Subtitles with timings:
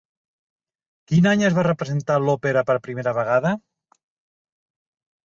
[1.11, 3.53] Quin any es va representar l'òpera per primera vegada?